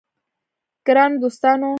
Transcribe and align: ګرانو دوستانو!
ګرانو 0.85 1.17
دوستانو! 1.23 1.69